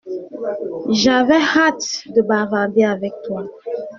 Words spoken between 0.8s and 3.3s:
J’avais hâte de bavarder avec